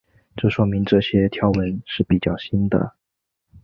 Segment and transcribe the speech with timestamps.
[0.35, 2.95] 这说明这些条纹是比较新的。